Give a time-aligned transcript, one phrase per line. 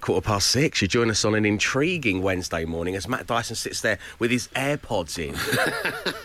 [0.00, 0.80] quarter past six.
[0.82, 4.48] You join us on an intriguing Wednesday morning as Matt Dyson sits there with his
[4.48, 5.34] AirPods in,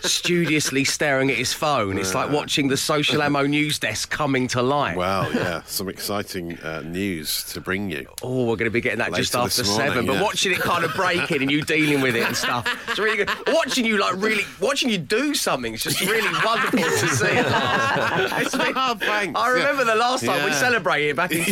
[0.02, 1.98] studiously staring at his phone.
[1.98, 4.96] It's like watching the Social Ammo news desk coming to life.
[4.96, 8.06] Well, yeah, some exciting uh, news to bring you.
[8.22, 10.06] Oh, we're going to be getting that just after morning, seven.
[10.06, 12.98] But watching it kind of break in and you dealing with it and stuff, it's
[12.98, 13.30] really good.
[13.48, 17.24] Watching you like really, watching you do something, it's just really wonderful to see.
[18.44, 19.38] It's been- Oh, thanks.
[19.38, 20.58] I remember the last time we Yeah.
[20.58, 21.50] celebrated back in Yeah, you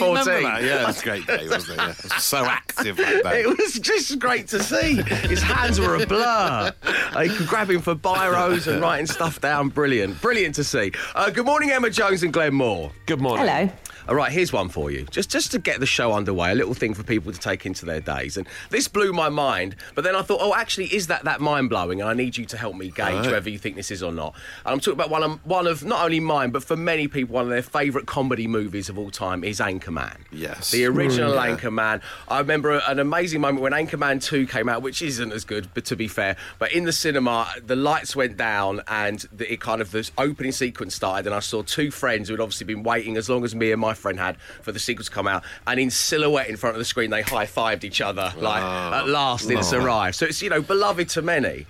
[0.00, 0.08] 2014.
[0.34, 0.62] remember that?
[0.62, 1.96] Yeah, it was a great day, wasn't it?
[2.10, 2.18] Yeah.
[2.18, 3.36] So active back then.
[3.36, 5.02] It was just great to see.
[5.28, 6.72] His hands were a blur.
[7.16, 9.68] Uh, you could grab him for biros and writing stuff down.
[9.68, 10.20] Brilliant.
[10.20, 10.92] Brilliant to see.
[11.14, 12.90] Uh, good morning, Emma Jones and Glenn Moore.
[13.06, 13.46] Good morning.
[13.46, 13.70] Hello.
[14.08, 15.04] All right, here's one for you.
[15.10, 17.84] Just just to get the show underway, a little thing for people to take into
[17.84, 18.38] their days.
[18.38, 21.68] And this blew my mind, but then I thought, oh, actually, is that that mind
[21.68, 22.00] blowing?
[22.00, 24.34] And I need you to help me gauge whether you think this is or not.
[24.64, 27.34] And I'm talking about one of one of not only mine, but for many people,
[27.34, 30.16] one of their favourite comedy movies of all time is Anchorman.
[30.32, 30.70] Yes.
[30.70, 31.56] The original Mm, yeah.
[31.56, 32.02] Anchorman.
[32.28, 35.84] I remember an amazing moment when Anchorman 2 came out, which isn't as good, but
[35.86, 36.36] to be fair.
[36.58, 40.52] But in the cinema, the lights went down and the, it kind of, this opening
[40.52, 43.54] sequence started, and I saw two friends who had obviously been waiting as long as
[43.54, 45.44] me and my friend had for the sequel to come out.
[45.66, 49.08] And in silhouette in front of the screen, they high fived each other, like, at
[49.08, 50.16] last it's arrived.
[50.16, 51.66] So it's, you know, beloved to many.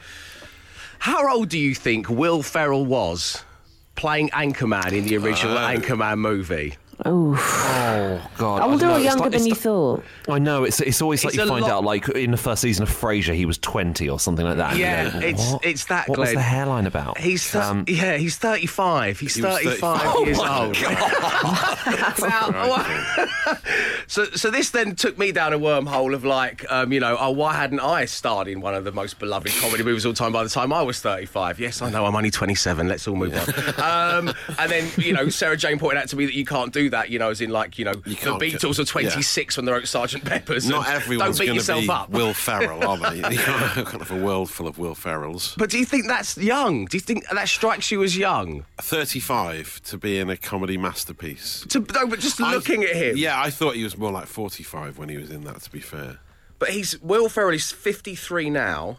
[1.00, 3.44] How old do you think Will Ferrell was
[3.94, 6.76] playing Anchorman in the original Anchorman movie?
[7.06, 8.60] Oh, Oh God.
[8.60, 10.02] I older don't know, or younger like- than you thought?
[10.28, 12.62] I know it's it's always like It's you find lot- out like in the first
[12.62, 14.76] season of Frasier he was twenty or something like that.
[14.76, 15.64] Yeah, go, it's- "What?
[15.64, 17.18] it's that, What was the hairline about?
[17.18, 19.20] He's th- Um, yeah, he's 35.
[19.20, 20.26] He's He was 35 35.
[20.26, 20.76] years old.
[22.28, 22.84] Now,
[24.06, 27.30] so, so this then took me down a wormhole of like, um, you know, oh,
[27.30, 30.32] why hadn't I starred in one of the most beloved comedy movies of all time
[30.32, 31.60] by the time I was 35?
[31.60, 32.88] Yes, I know, I'm only 27.
[32.88, 33.48] Let's all move on.
[34.28, 36.87] Um, and then, you know, Sarah Jane pointed out to me that you can't do
[36.90, 39.66] that, you know, as in like, you know, the can't get- Beatles are 26 when
[39.66, 40.68] they wrote Sergeant Pepper's.
[40.68, 42.10] Not everyone's going to be up.
[42.10, 43.20] Will Ferrell, are they?
[43.36, 45.56] Kind of a world full of Will Ferrells.
[45.56, 46.86] But do you think that's young?
[46.86, 48.64] Do you think that strikes you as young?
[48.78, 51.64] 35 to be in a comedy masterpiece.
[51.68, 53.16] To, no, but just looking at him.
[53.16, 55.80] Yeah, I thought he was more like 45 when he was in that, to be
[55.80, 56.18] fair.
[56.58, 58.98] But he's Will Ferrell is 53 now.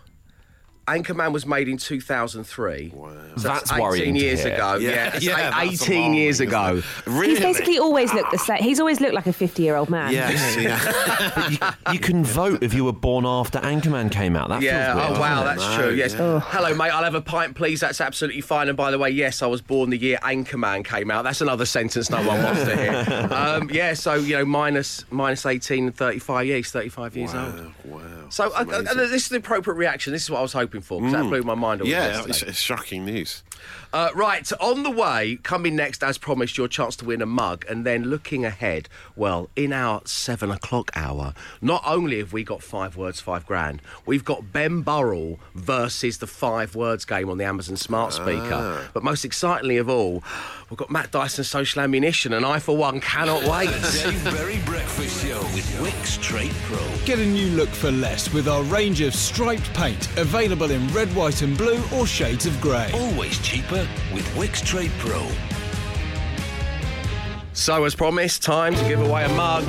[0.97, 2.91] Anchorman was made in 2003.
[2.95, 3.11] Wow.
[3.38, 4.53] So That's 18 worrying to years hear.
[4.55, 4.75] ago.
[4.75, 6.81] Yeah, Yeah, yeah, eight- that's 18 years ago.
[7.05, 7.29] Really?
[7.31, 8.57] He's basically always looked the same.
[8.63, 10.11] He's always looked like a 50 year old man.
[10.13, 11.73] Yes, yeah.
[11.94, 14.50] you can vote if you were born after Anchorman came out.
[14.50, 15.17] That Yeah, feels weird.
[15.17, 15.94] oh wow, that's No, true.
[15.95, 16.13] Yes.
[16.13, 16.39] yeah.
[16.41, 16.89] Hello, mate.
[16.89, 17.79] I'll have a pint, please.
[17.79, 18.67] That's absolutely fine.
[18.67, 21.23] And by the way, yes, I was born the year Anchorman came out.
[21.23, 23.27] That's another sentence no one wants to hear.
[23.39, 26.45] Um, yeah, so you know, minus minus 18 and 35.
[26.47, 27.53] Yeah, he's 35 years old.
[27.56, 28.01] wow, wow.
[28.29, 30.13] So uh, uh, this is the appropriate reaction.
[30.13, 31.81] This is what I was hoping for because that blew my mind.
[31.81, 33.44] all yeah, it's, it's shocking news.
[33.91, 37.66] Uh, right, on the way, coming next, as promised, your chance to win a mug.
[37.68, 42.62] And then looking ahead, well, in our seven o'clock hour, not only have we got
[42.62, 47.45] five words, five grand, we've got Ben Burrell versus the five words game on the
[47.45, 48.88] Amazon Smart Speaker.
[48.94, 50.23] But most excitingly of all,
[50.69, 53.69] we've got Matt Dyson's social ammunition, and I, for one, cannot wait.
[53.94, 56.79] Dave Berry Breakfast Show with Wickes Trade Pro.
[57.06, 61.07] Get a new look for less with our range of striped paint available in red,
[61.16, 62.91] white, and blue or shades of grey.
[62.94, 65.25] Always cheaper with Wickes Trade Pro.
[67.53, 69.63] So, as promised, time to give away a mug.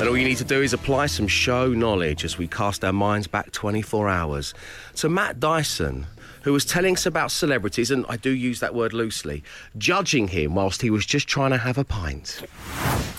[0.00, 2.92] And all you need to do is apply some show knowledge as we cast our
[2.92, 4.52] minds back 24 hours
[4.96, 6.06] to Matt Dyson,
[6.44, 9.42] who was telling us about celebrities, and I do use that word loosely,
[9.78, 12.42] judging him whilst he was just trying to have a pint.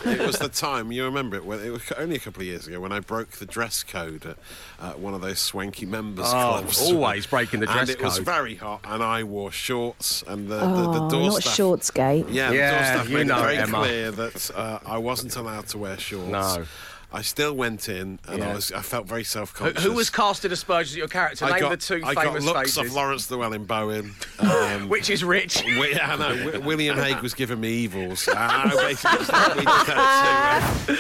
[0.06, 2.68] it was the time you remember it when it was only a couple of years
[2.68, 4.38] ago when I broke the dress code at
[4.80, 6.82] uh, one of those swanky members Oh, clubs.
[6.82, 7.90] always breaking the dress code.
[7.90, 11.28] and it was very hot, and I wore shorts, and the, Oh, the, the door
[11.30, 11.56] not staff.
[11.56, 12.28] short skate.
[12.30, 13.78] Yeah, the Yeah, door staff made know it very Emma.
[13.80, 16.30] clear that uh, I wasn't allowed to wear shorts.
[16.30, 16.66] No.
[17.14, 18.50] I still went in, and Yeah.
[18.50, 19.84] I was I felt very self Who, conscious.
[19.84, 21.46] who was casted as Spurgeon as your character?
[21.46, 22.78] I Name got, the two I got famous looks faces.
[22.90, 24.16] of Laurence Llewelyn-Bowen.
[24.40, 25.62] Um, Which is rich.
[25.78, 28.28] Wi- I know, William Hague was giving me evils.
[28.36, 30.98] I basically just thought we did that too, uh,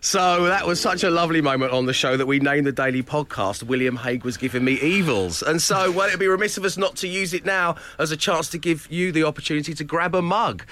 [0.00, 3.02] So that was such a lovely moment on the show that we named the daily
[3.02, 5.42] podcast William Hague was giving me evils.
[5.42, 8.16] And so, well, it'd be remiss of us not to use it now as a
[8.16, 10.64] chance to give you the opportunity to grab a mug.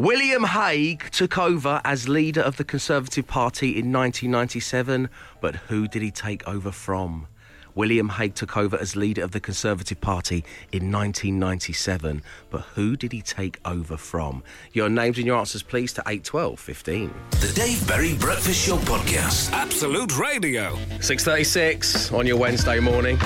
[0.00, 5.10] William Hague took over as leader of the Conservative Party in 1997,
[5.42, 7.26] but who did he take over from?
[7.74, 10.36] William Hague took over as leader of the Conservative Party
[10.72, 14.42] in 1997, but who did he take over from?
[14.72, 17.12] Your names and your answers, please, to 81215.
[17.32, 19.52] The Dave Berry Breakfast Show podcast.
[19.52, 20.76] Absolute Radio.
[21.00, 23.18] 6.36 on your Wednesday morning.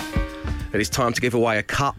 [0.72, 1.94] It is time to give away a cup,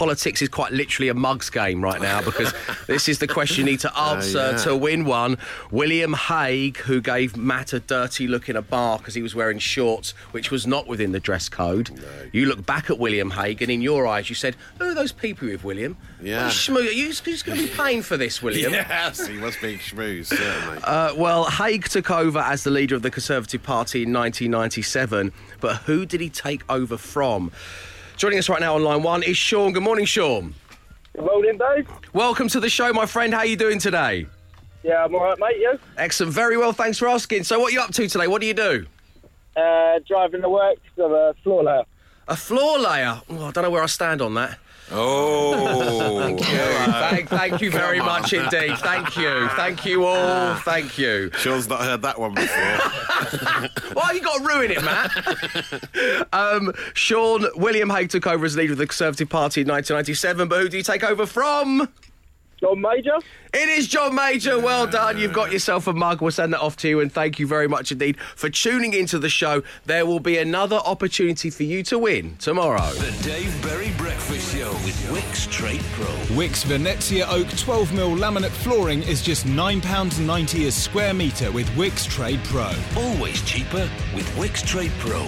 [0.00, 2.54] politics is quite literally a mugs game right now because
[2.86, 4.56] this is the question you need to answer yeah.
[4.56, 5.36] to win one.
[5.70, 9.58] William Hague, who gave Matt a dirty look in a bar because he was wearing
[9.58, 11.90] shorts, which was not within the dress code.
[12.32, 15.12] You look back at William Hague, and in your eyes, you said, "Who are those
[15.12, 15.98] people with William?
[16.22, 16.44] Yeah.
[16.44, 17.12] What schmoo- Are you
[17.44, 20.78] going to be paying for this, William?" Yes, he must be schmooze, certainly.
[20.82, 25.76] Uh, well, Hague took over as the leader of the Conservative Party in 1997, but
[25.82, 27.52] who did he take over from?
[28.20, 29.72] Joining us right now on line one is Sean.
[29.72, 30.54] Good morning, Sean.
[31.16, 31.88] Good morning, Dave.
[32.12, 33.32] Welcome to the show, my friend.
[33.32, 34.26] How are you doing today?
[34.82, 35.56] Yeah, I'm all right, mate.
[35.56, 35.78] You?
[35.96, 36.34] Excellent.
[36.34, 36.74] Very well.
[36.74, 37.44] Thanks for asking.
[37.44, 38.26] So, what are you up to today?
[38.26, 38.84] What do you do?
[39.56, 41.84] Uh, driving the works of a floor layer.
[42.28, 43.22] A floor layer.
[43.30, 44.58] Oh, I don't know where I stand on that.
[44.92, 48.76] Oh, thank, thank you very much indeed.
[48.78, 49.48] Thank you.
[49.50, 50.54] Thank you all.
[50.56, 51.30] Thank you.
[51.38, 52.56] Sean's not heard that one before.
[53.94, 56.28] Why you got to ruin it, Matt?
[56.32, 60.58] um, Sean William Hague took over as leader of the Conservative Party in 1997, but
[60.58, 61.88] who did he take over from?
[62.60, 63.16] John Major.
[63.54, 64.58] It is John Major.
[64.58, 65.18] Well done.
[65.18, 66.20] You've got yourself a mug.
[66.20, 67.00] We'll send that off to you.
[67.00, 69.62] And thank you very much indeed for tuning into the show.
[69.86, 72.90] There will be another opportunity for you to win tomorrow.
[72.92, 76.06] The Dave Berry Breakfast Show with Wickes Trade Pro.
[76.36, 82.40] Wickes Venezia Oak 12mm laminate flooring is just £9.90 a square metre with Wickes Trade
[82.44, 82.72] Pro.
[82.96, 85.26] Always cheaper with Wix Trade Pro.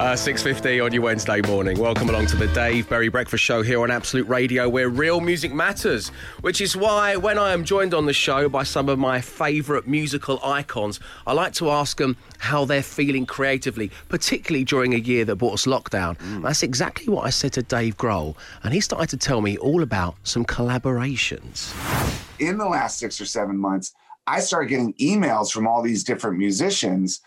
[0.00, 1.78] Uh, 6.50 on your Wednesday morning.
[1.78, 5.52] Welcome along to the Dave Berry Breakfast Show here on Absolute Radio where real music
[5.52, 6.08] matters.
[6.40, 9.86] Which is why when I am joined on the show by some of my favourite
[9.86, 15.26] musical icons, I like to ask them how they're feeling creatively, particularly during a year
[15.26, 16.16] that brought us lockdown.
[16.40, 19.82] That's exactly what I said to Dave Grohl and he started to tell me all
[19.82, 21.74] about some collaborations.
[22.38, 23.92] in the last six or seven months,
[24.26, 27.20] I started getting emails from all these different musicians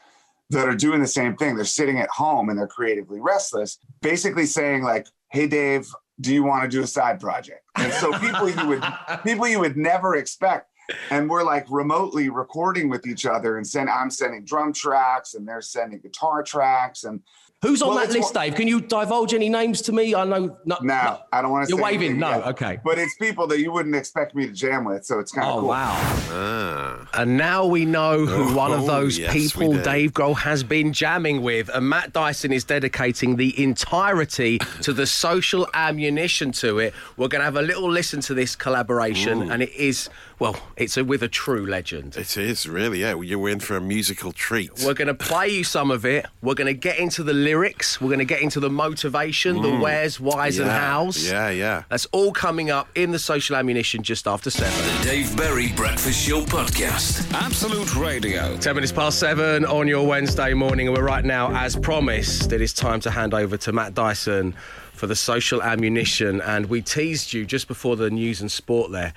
[0.50, 1.56] that are doing the same thing.
[1.56, 5.88] They're sitting at home and they're creatively restless, basically saying like, "Hey, Dave,
[6.22, 8.84] do you want to do a side project?" And so people you would
[9.24, 10.70] people you would never expect.
[11.12, 15.48] And we're like remotely recording with each other and send I'm sending drum tracks and
[15.48, 17.22] they're sending guitar tracks and
[17.64, 18.54] Who's on Well, that list, Dave?
[18.56, 20.14] Can you divulge any names to me?
[20.14, 20.58] I know.
[20.66, 22.20] No, no, I don't want to You're say waving.
[22.20, 22.48] No, yet.
[22.50, 22.80] okay.
[22.84, 25.56] But it's people that you wouldn't expect me to jam with, so it's kind of
[25.56, 25.70] Oh cool.
[25.70, 25.94] wow!
[26.32, 27.08] ah.
[27.14, 29.82] And now we know who one of Oh, those yes, people.
[29.82, 31.70] Dave Grohl has been jamming with.
[31.74, 36.94] And Matt Dyson is dedicating the entirety to the social ammunition to it.
[37.18, 40.10] We're going to have a little listen to this collaboration, and it is,
[40.40, 42.18] well, it's a, with a true legend.
[42.18, 43.16] It is, really, yeah.
[43.20, 44.72] You're in for a musical treat.
[44.86, 46.26] We're going to play you some of it.
[46.42, 48.02] We're going to get into the lyrics.
[48.02, 50.80] We're going to get into the motivation, the wheres, whys, and Mm.
[50.80, 51.30] Hows.
[51.30, 51.84] Yeah, yeah.
[51.90, 54.74] That's all coming up in the social ammunition just after seven.
[55.00, 57.32] The Dave Berry Breakfast Show podcast.
[57.34, 58.58] Absolute Radio.
[58.58, 62.62] 10 minutes past seven on your Wednesday morning, and we're right now, as promised, it
[62.62, 64.56] is time to hand over to Matt Dyson
[64.94, 66.42] for the social ammunition.
[66.42, 69.14] And we teased you just before the news and sport there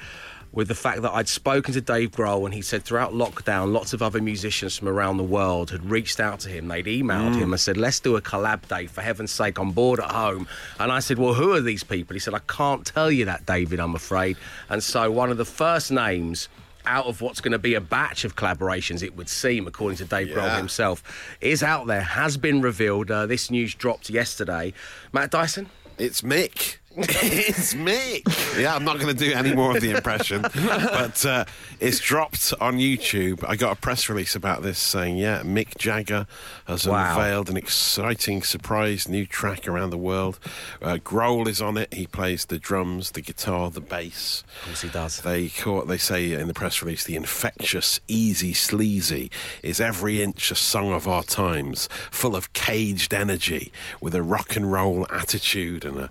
[0.57, 3.93] with the fact that I'd spoken to Dave Grohl and he said throughout lockdown, lots
[3.93, 6.67] of other musicians from around the world had reached out to him.
[6.67, 10.01] They'd emailed him and said, let's do a collab day, for heaven's sake, I'm bored
[10.01, 10.49] at home.
[10.81, 12.15] And I said, well, who are these people?
[12.15, 14.39] He said, I can't tell you that, David, I'm afraid.
[14.71, 16.49] And so one of the first names
[16.87, 20.05] out of what's going to be a batch of collaborations, it would seem, according to
[20.07, 20.57] Dave Grohl Yeah.
[20.57, 23.11] himself, is out there, has been revealed.
[23.11, 24.73] Uh, this news dropped yesterday.
[25.13, 25.69] Matt Dyson?
[25.99, 26.77] It's Mick.
[26.99, 28.23] it's Mick.
[28.59, 31.45] Yeah, I'm not going to do any more of the impression, but uh,
[31.79, 33.45] it's dropped on YouTube.
[33.47, 36.27] I got a press release about this saying, yeah, Mick Jagger
[36.65, 37.11] has Wow.
[37.19, 40.39] unveiled an exciting surprise new track around the world.
[40.81, 41.93] Uh, Grohl is on it.
[41.93, 44.43] He plays the drums, the guitar, the bass.
[44.63, 45.21] Of course he does.
[45.21, 49.31] They call they say in the press release the infectious, easy, sleazy
[49.63, 53.71] is every inch a song of our times, full of caged energy,
[54.01, 56.11] with a rock and roll attitude and a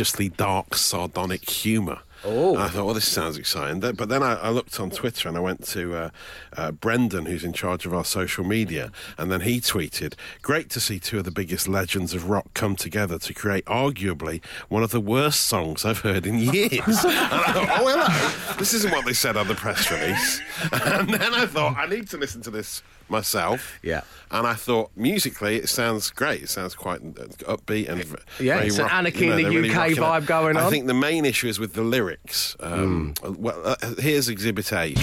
[0.00, 1.98] deliciously dark, sardonic humour.
[2.24, 2.54] Oh.
[2.54, 3.80] And I thought, well, this sounds exciting.
[3.80, 6.10] But then I, I looked on Twitter and I went to uh,
[6.56, 10.80] uh, Brendan, who's in charge of our social media, and then he tweeted, "Great to
[10.80, 14.90] see two of the biggest legends of rock come together to create arguably one of
[14.90, 16.72] the worst songs I've heard in years."
[17.04, 20.40] and I thought, oh, hello, this isn't what they said on the press release.
[20.72, 23.78] and then I thought, I need to listen to this myself.
[23.82, 24.02] Yeah.
[24.30, 26.42] And I thought, musically, it sounds great.
[26.42, 28.04] It sounds quite uh, upbeat and
[28.38, 30.62] Yeah, very it's an Anarchy in know, the they're really UK rocking vibe going on.
[30.62, 32.56] I think the main issue is with the lyrics.
[32.60, 34.94] Um, Well, uh, here's Exhibit A.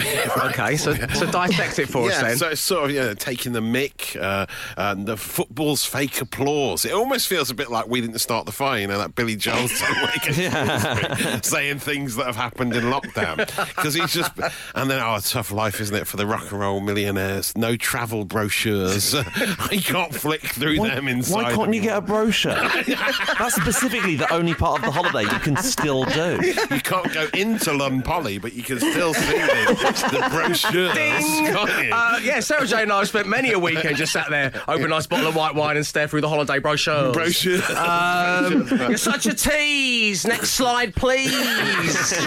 [0.00, 2.36] Uh, Okay, so, so dissect it for us yeah, then.
[2.36, 6.84] so it's sort of you know, taking the mick, uh, and the football's fake applause.
[6.84, 9.36] It almost feels a bit like we didn't start the fire, you know, that Billy
[9.36, 13.36] Joel song where saying things that have happened in lockdown.
[13.68, 14.32] Because he's just,
[14.74, 17.56] and then, oh, tough life, isn't it, for the rock and roll millionaires?
[17.56, 19.14] No travel brochures.
[19.14, 21.34] I can't flick through them inside.
[21.42, 22.54] Why can't you get a brochure?
[22.54, 26.38] That's specifically the only part of the holiday you can still do.
[26.70, 31.92] You can't go into Lunn Poly, but you can still see the, the brochures, can't?
[31.92, 34.84] Uh, yeah, Sarah Jane and I have spent many a weekend just sat there, open
[34.86, 37.12] a nice bottle of white wine and stare through the holiday brochures.
[37.12, 37.68] brochures.
[37.70, 40.26] Um, you're such a tease.
[40.26, 41.32] Next slide, please.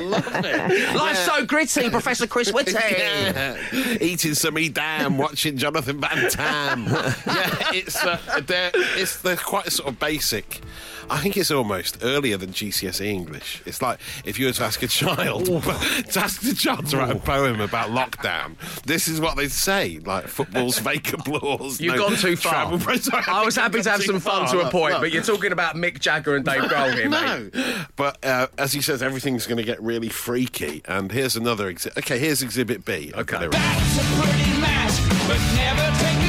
[0.00, 0.96] Love it.
[0.96, 2.72] Life's so gritty, Professor Chris Whitty.
[2.72, 3.56] Yeah.
[4.00, 6.84] Eating some Edam, watching Jonathan Van Tam.
[6.86, 10.60] yeah, it's uh, they're, it's they're quite sort of basic.
[11.10, 13.62] I think it's almost earlier than GCSE English.
[13.66, 17.10] It's like if you were to ask a child, to ask the child to write
[17.14, 21.80] a poem about lockdown, this is what they'd say: like football's fake applause.
[21.80, 22.52] You've no gone too far.
[22.78, 24.54] travel- Sorry, I was happy to have too some fun far.
[24.54, 25.02] to a Look, point, look.
[25.02, 27.54] but you're talking about Mick Jagger and Dave Grohl here, mate.
[27.54, 30.82] No, but uh, as he says, everything's going to get really freaky.
[30.86, 31.98] And here's another exhibit.
[31.98, 33.12] Okay, here's Exhibit B.
[33.14, 33.38] Okay.
[33.38, 33.48] there.
[33.50, 36.21] That's a pretty match, but never take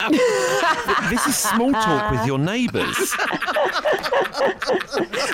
[1.10, 2.96] This is small talk with your neighbours.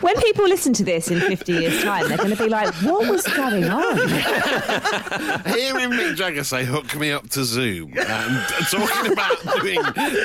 [0.01, 3.11] When people listen to this in 50 years' time, they're going to be like, what
[3.11, 3.97] was going on?
[3.99, 9.83] Hearing Mick Jagger say "hook me up to Zoom" and talking about doing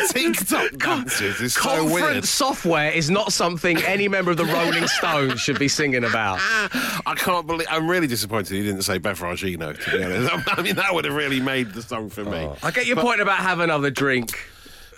[0.09, 2.25] TikTok dances is so Conference weird.
[2.25, 6.37] software is not something any member of the Rolling Stones should be singing about.
[6.39, 7.67] Ah, I can't believe.
[7.69, 9.77] I'm really disappointed he didn't say Beth Argino.
[9.77, 12.49] To be honest, I mean that would have really made the song for me.
[12.63, 14.40] I get your point about have another drink.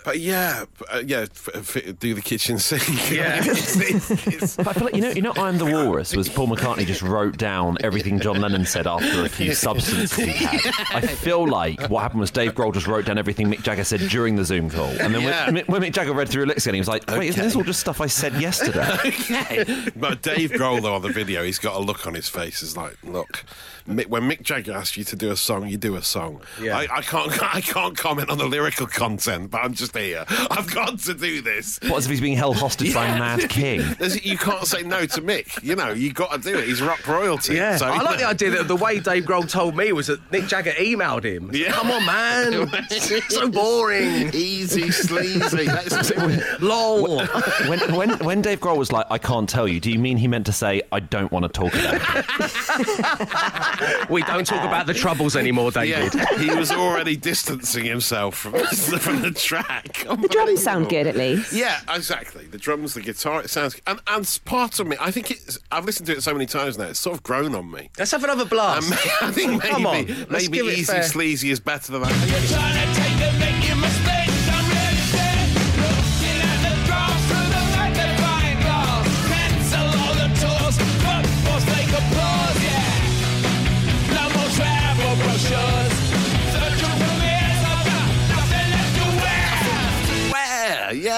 [0.04, 2.82] But yeah, uh, yeah, f- f- do the kitchen sink.
[3.10, 3.38] Yeah.
[3.38, 6.28] It's- it's- it's- But I feel like you know, you know, "I'm the Walrus" was
[6.28, 10.60] Paul McCartney just wrote down everything John Lennon said after a few substances he had.
[10.94, 14.00] I feel like what happened was Dave Grohl just wrote down everything Mick Jagger said
[14.10, 15.50] during the Zoom call, and then Yeah.
[15.50, 17.62] when, when Mick Jagger read through it again, he was like, "Wait, isn't this all
[17.64, 19.64] just stuff I said yesterday?" okay.
[19.96, 22.62] But Dave Grohl, though, on the video, he's got a look on his face.
[22.62, 23.44] It's like, look,
[23.88, 26.40] Mick, when Mick Jagger asks you to do a song, you do a song.
[26.60, 26.78] Yeah.
[26.78, 30.24] I, I can't, I can't comment on the lyrical content, but I'm just here.
[30.28, 31.78] I've got to do this.
[31.82, 33.82] What as if he's being held hostage by Mad King?
[34.24, 35.62] You can't say no to Mick.
[35.62, 36.66] You know, you got to do it.
[36.66, 37.54] He's rock royalty.
[37.54, 40.20] Yeah, So, I like the idea that the way Dave Grohl told me was that
[40.30, 41.50] Mick Jagger emailed him.
[41.52, 41.72] Yeah.
[41.72, 42.68] Come on, man.
[43.28, 44.30] so boring.
[44.32, 45.64] Easy, sleazy.
[45.66, 46.62] Let's do it.
[46.62, 47.24] Lol.
[47.66, 50.28] When, when, when Dave Grohl was like, "I can't tell you," do you mean he
[50.28, 53.73] meant to say, "I don't want to talk about it"?
[54.08, 56.14] We don't talk about the troubles anymore, David.
[56.14, 60.04] Yeah, he was already distancing himself from, from the track.
[60.04, 61.52] The drums sound good, at least.
[61.52, 62.46] Yeah, exactly.
[62.46, 63.80] The drums, the guitar, it sounds.
[63.86, 65.58] And, and part of me, I think it's.
[65.70, 66.84] I've listened to it so many times now.
[66.86, 67.90] It's sort of grown on me.
[67.98, 68.90] Let's have another blast.
[68.90, 68.94] And
[69.28, 71.02] I think maybe, Come on, let's maybe easy fair.
[71.02, 73.10] sleazy is better than that.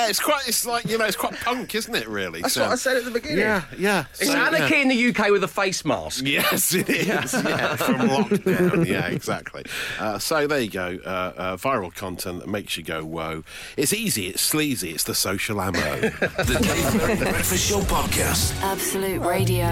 [0.07, 0.49] Yeah, it's quite.
[0.49, 2.07] It's like you know, it's quite punk, isn't it?
[2.09, 2.43] Really.
[2.43, 3.39] That's So- what I said at the beginning.
[3.39, 4.05] Yeah, yeah.
[4.21, 4.81] It's So, anarchy yeah.
[4.83, 6.25] in the UK with a face mask.
[6.25, 7.07] Yes, it is.
[7.47, 8.87] Yeah, from lockdown.
[8.87, 9.65] Yeah, exactly.
[9.99, 10.99] Uh, so there you go.
[11.05, 13.43] Uh, uh, viral content that makes you go whoa.
[13.77, 14.27] It's easy.
[14.29, 14.91] It's sleazy.
[14.91, 15.77] It's the social ammo.
[16.47, 18.55] The Dave Berry Breakfast Show podcast.
[18.63, 19.67] Absolute Radio.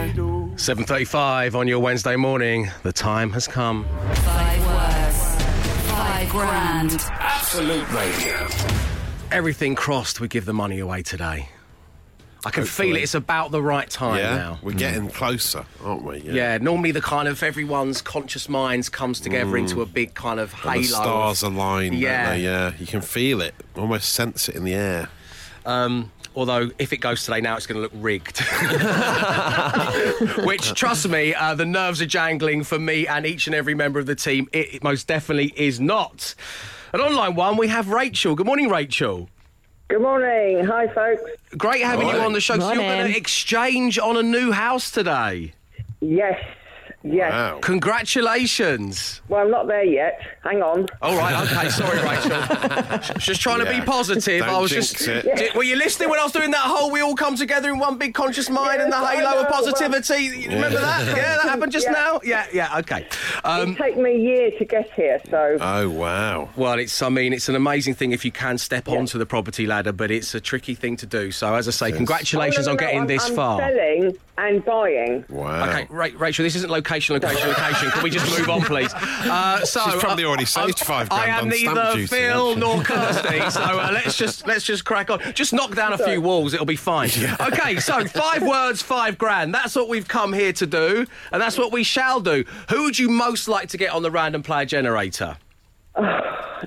[0.56, 2.68] 7.35 on your Wednesday morning.
[2.82, 3.84] The time has come.
[4.24, 5.90] Five words.
[5.90, 6.92] Five grand.
[7.10, 8.73] Absolute Radio.
[9.34, 11.48] Everything crossed, we give the money away today.
[12.46, 13.02] I can feel it.
[13.02, 14.58] It's about the right time yeah, now.
[14.62, 16.20] we're getting closer, aren't we?
[16.20, 20.52] Yeah, normally the kind of everyone's conscious minds comes together into a big kind of
[20.52, 20.74] halo.
[20.74, 21.94] And the stars align.
[21.94, 22.34] Yeah.
[22.34, 22.72] Yeah, yeah.
[22.78, 25.08] You can feel it, almost sense it in the air.
[25.66, 28.38] Um, although, if it goes today now, it's going to look rigged.
[30.46, 33.98] Which, trust me, uh, the nerves are jangling for me and each and every member
[33.98, 34.48] of the team.
[34.52, 36.36] It, it most definitely is not.
[36.94, 38.36] And online one, we have Rachel.
[38.36, 39.28] Good morning, Rachel.
[39.88, 40.64] Good morning.
[40.64, 41.22] Hi, folks.
[41.58, 42.56] Great having you on the show.
[42.56, 42.98] So you're Morning.
[43.00, 45.54] going to exchange on a new house today.
[46.00, 46.40] Yes,
[47.06, 47.30] Yes.
[47.32, 47.58] Wow.
[47.60, 49.20] Congratulations.
[49.28, 50.20] Well, I'm not there yet.
[50.42, 50.86] Hang on.
[51.02, 53.18] All right, okay, sorry, Rachel.
[53.18, 54.42] Just trying to be positive.
[54.42, 55.06] I Don't was jinx just.
[55.08, 55.36] it.
[55.36, 57.78] Did- were you listening when I was doing that whole "we all come together in
[57.78, 60.24] one big conscious mind" and the halo of know, well- positivity?
[60.24, 61.04] You remember that?
[61.14, 61.92] Yeah, that happened just Yeah.
[61.92, 62.20] now.
[62.24, 63.06] Yeah, yeah, okay.
[63.44, 66.48] Um, It took me a year to get here, so Oh wow.
[66.56, 67.02] well, it's.
[67.02, 70.10] I mean, it's an amazing thing if you can step onto the property ladder, but
[70.10, 71.30] it's a tricky thing to do.
[71.32, 73.58] So, as I say, congratulations Oh, no, on no, no, getting I'm, this I'm far.
[73.60, 75.24] selling and buying.
[75.28, 75.68] Wow.
[75.68, 77.90] Okay, Ra- Rachel, this isn't location, location, location.
[77.90, 78.92] Can we just move on, please?
[79.24, 82.06] Uh, so She's probably uh, already saved I- five I am on stamp neither duty,
[82.06, 85.20] Phil nor Kirsty, so uh, let's just let's just crack on.
[85.34, 87.10] Just knock down a few walls, it'll be fine.
[87.40, 89.54] Okay, so five words, five grand.
[89.54, 92.44] That's what we've come here to do, and that's what we shall do.
[92.70, 95.36] Who would you most like to get on the random player generator?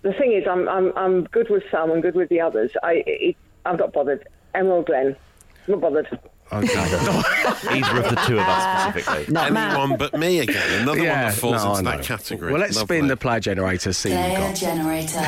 [0.04, 2.70] The thing is, I'm I'm I'm good with some and good with the others.
[2.84, 4.28] I it, I'm not bothered.
[4.54, 5.16] Emerald Glen,
[5.68, 6.08] not bothered.
[6.52, 9.34] Either of the two of us specifically.
[9.34, 9.72] Not mad.
[9.78, 10.82] Anyone but me again.
[10.82, 12.52] Another one that falls no, I into that category.
[12.54, 12.98] Well, let's Lovely.
[12.98, 13.92] spin the player generator.
[13.94, 14.56] See what you've Player got.
[14.56, 15.20] generator.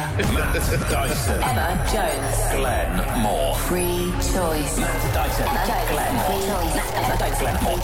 [0.90, 1.44] Dyson.
[1.44, 2.38] Emma Jones.
[2.60, 3.56] Glenn Moore.
[3.56, 4.78] Free choice.
[4.78, 5.46] Dyson.
[5.92, 6.16] Glenn.
[6.26, 7.80] Free choice.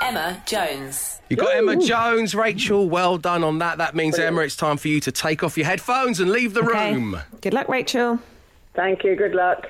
[0.00, 1.09] Emma Jones.
[1.30, 2.88] You've got Emma Jones, Rachel.
[2.88, 3.78] Well done on that.
[3.78, 6.62] That means Emma, it's time for you to take off your headphones and leave the
[6.64, 6.92] Okay.
[6.92, 7.18] room.
[7.40, 8.18] Good luck, Rachel.
[8.74, 9.14] Thank you.
[9.14, 9.68] Good luck.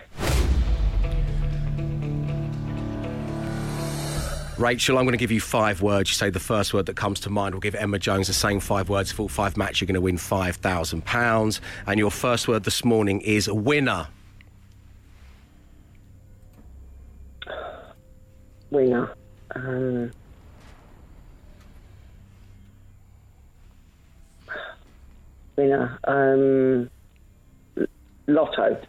[4.56, 6.08] Rachel, I'm going to give you five words.
[6.10, 7.54] You say the first word that comes to mind.
[7.54, 9.12] We'll give Emma Jones the same five words.
[9.12, 11.60] For all five match, you're going to win £5,000.
[11.86, 14.08] And your first word this morning is winner.
[18.70, 19.14] Winner.
[19.54, 20.10] Um,
[25.60, 25.98] winner.
[26.04, 26.90] Um,
[28.26, 28.80] lotto.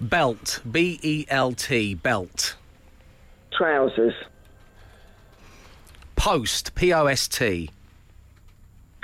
[0.00, 0.60] Belt.
[0.70, 1.94] B E L T.
[1.94, 2.54] Belt.
[3.52, 4.14] Trousers.
[6.14, 6.74] Post.
[6.74, 7.70] P O S T.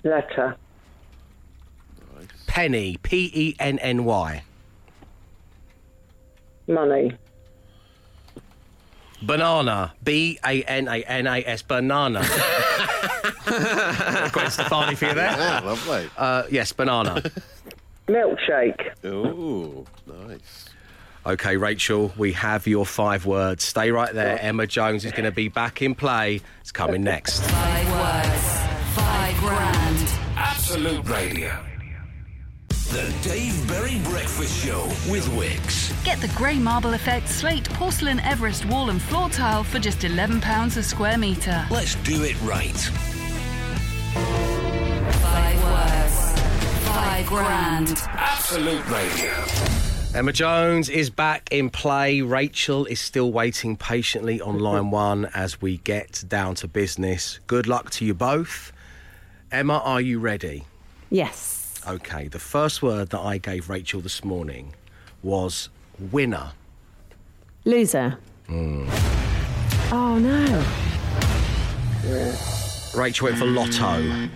[0.05, 0.57] Letter.
[2.47, 2.97] Penny.
[3.03, 4.43] P E N N Y.
[6.69, 7.13] Money.
[9.23, 9.93] Banana.
[10.03, 11.63] B A N A N A S.
[11.63, 12.21] Banana.
[14.33, 15.37] Gwen Stefani for you there.
[15.37, 16.09] Yeah, lovely.
[16.17, 17.23] Uh, yes, banana.
[18.09, 19.05] Milkshake.
[19.05, 20.69] Ooh, nice.
[21.25, 23.63] Okay, Rachel, we have your five words.
[23.63, 24.39] Stay right there.
[24.41, 26.41] Emma Jones is going to be back in play.
[26.61, 27.43] It's coming next.
[27.45, 28.97] Five words.
[28.97, 30.09] Five grand.
[30.37, 31.65] Absolute Radio.
[32.93, 36.05] The Dave Berry Breakfast Show with Wickes.
[36.05, 40.77] Get the grey marble effect slate porcelain Everest wall and floor tile for just £11
[40.77, 41.67] a square metre.
[41.71, 42.77] Let's do it right.
[45.23, 46.41] Five words.
[46.87, 47.97] Five grand.
[48.09, 49.33] Absolute Radio.
[50.15, 52.21] Emma Jones is back in play.
[52.21, 57.41] Rachel is still waiting patiently on line one as we get down to business.
[57.47, 58.71] Good luck to you both.
[59.51, 60.67] Emma, are you ready?
[61.09, 61.62] Yes.
[61.87, 64.75] Okay, the first word that I gave Rachel this morning
[65.23, 65.69] was
[66.13, 66.53] winner.
[67.65, 68.19] Loser.
[68.51, 70.65] Oh no.
[72.95, 74.29] Rachel went for lotto.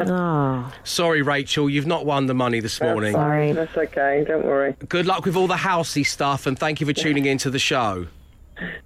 [0.00, 3.12] Oh, Sorry, Rachel, you've not won the money this morning.
[3.12, 3.52] sorry.
[3.52, 4.24] That's okay.
[4.26, 4.74] Don't worry.
[4.88, 7.58] Good luck with all the housey stuff and thank you for tuning in to the
[7.58, 8.06] show.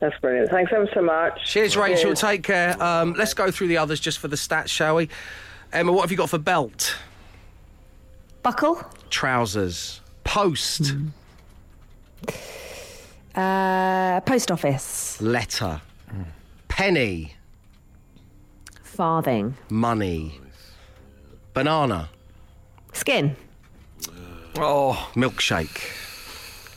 [0.01, 0.51] That's brilliant.
[0.51, 1.45] Thanks ever so much.
[1.45, 2.11] Cheers, Rachel.
[2.11, 2.21] Cheers.
[2.21, 2.81] Take care.
[2.83, 5.09] Um, let's go through the others just for the stats, shall we?
[5.73, 6.97] Emma, what have you got for belt?
[8.43, 8.83] Buckle.
[9.11, 10.01] Trousers.
[10.25, 10.95] Post.
[13.35, 15.21] Uh, post office.
[15.21, 15.81] Letter.
[16.69, 17.35] Penny.
[18.83, 19.55] Farthing.
[19.69, 20.41] Money.
[21.55, 22.09] Banana.
[22.93, 23.37] Skin.
[24.57, 26.00] Oh, milkshake.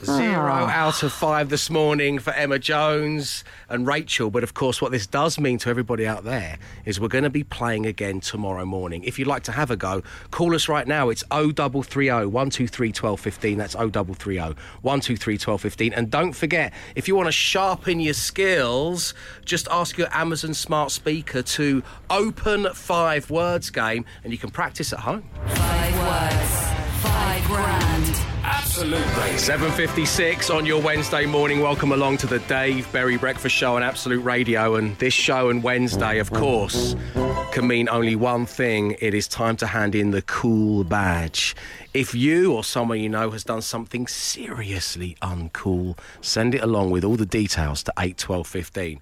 [0.05, 0.69] Zero ah.
[0.69, 4.29] out of five this morning for Emma Jones and Rachel.
[4.29, 7.29] But of course, what this does mean to everybody out there is we're going to
[7.29, 9.03] be playing again tomorrow morning.
[9.03, 11.09] If you'd like to have a go, call us right now.
[11.09, 13.57] It's 0330 123 1215.
[13.57, 15.93] That's 0330 123 1215.
[15.93, 19.13] And don't forget, if you want to sharpen your skills,
[19.45, 24.91] just ask your Amazon smart speaker to open five words game and you can practice
[24.91, 25.29] at home.
[25.47, 26.73] Five words.
[27.01, 28.32] Five grand.
[28.43, 29.37] Absolute Radio.
[29.37, 31.61] 7.56 on your Wednesday morning.
[31.61, 34.75] Welcome along to the Dave Berry Breakfast Show on Absolute Radio.
[34.75, 36.95] And this show on Wednesday, of course,
[37.53, 38.97] can mean only one thing.
[38.99, 41.55] It is time to hand in the cool badge.
[41.93, 47.05] If you or someone you know has done something seriously uncool, send it along with
[47.05, 48.99] all the details to 8 12 15.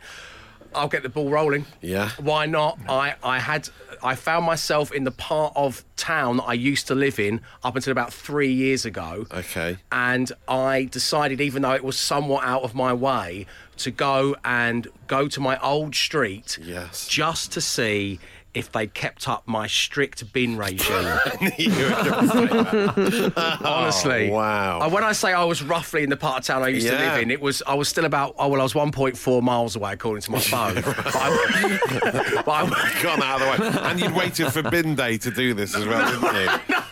[0.74, 1.66] I'll get the ball rolling.
[1.82, 2.10] Yeah.
[2.20, 2.80] Why not?
[2.88, 3.70] I, I had
[4.04, 7.76] I found myself in the part of town that I used to live in up
[7.76, 9.28] until about three years ago.
[9.32, 9.78] Okay.
[9.92, 13.46] And I decided, even though it was somewhat out of my way,
[13.78, 17.08] to go and go to my old street Yes.
[17.08, 18.20] just to see
[18.54, 20.88] if they kept up my strict bin regime.
[23.64, 24.80] Honestly, Oh, wow.
[24.82, 26.94] Uh, when I say I was roughly in the part of town I used to
[26.96, 29.94] live in, it was I was still about oh well I was 1.4 miles away
[29.94, 30.76] according to my phone.
[30.76, 33.80] but I, but I- Gone out of the way.
[33.90, 36.36] And you'd waited for bin day to do this as well, didn't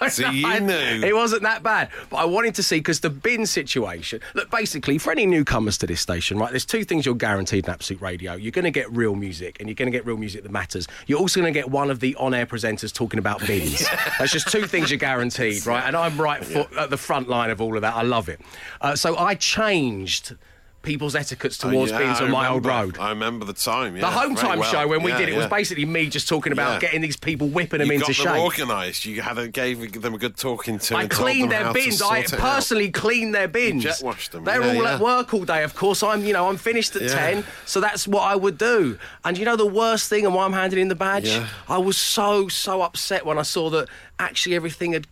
[0.01, 0.09] you?
[0.09, 0.73] so you I- knew.
[1.03, 1.89] It wasn't that bad.
[2.09, 4.21] But I wanted to see because the bin situation.
[4.33, 7.71] Look, basically, for any newcomers to this station, right, there's two things you're guaranteed in
[7.71, 8.33] Absolute Radio.
[8.35, 10.87] You're going to get real music, and you're going to get real music that matters.
[11.07, 13.85] You're also going to get one of the on air presenters talking about bins.
[14.19, 15.83] That's just two things you're guaranteed, right?
[15.85, 17.95] And I'm right foot at the front line of all of that.
[17.95, 18.41] I love it.
[18.81, 20.35] Uh, so I changed
[20.81, 22.97] people's etiquettes Oh, towards yeah, bins on my old road.
[22.99, 23.99] I remember the time.
[23.99, 24.71] The home time well.
[24.71, 26.79] show when we Yeah, did it was basically me just talking about Yeah.
[26.79, 28.25] getting these people whipping them you into got shape.
[28.25, 29.05] them organised.
[29.05, 30.95] You had a, gave them a good talking to.
[30.95, 32.01] I and cleaned their bins.
[32.01, 33.83] I personally cleaned their bins.
[33.83, 34.43] jet washed them.
[34.45, 34.93] They're Yeah, all yeah.
[34.95, 35.63] at work all day.
[35.63, 37.15] Of course, I'm you know I'm finished at Yeah.
[37.15, 38.97] ten, so that's what I would do.
[39.25, 41.47] And you know the worst thing, and why I'm handing in the badge, Yeah.
[41.67, 45.07] I was so so upset when I saw that actually everything had